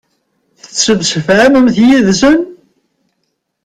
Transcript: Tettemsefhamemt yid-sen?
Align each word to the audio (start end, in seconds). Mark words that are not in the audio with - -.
Tettemsefhamemt 0.61 1.75
yid-sen? 1.87 2.39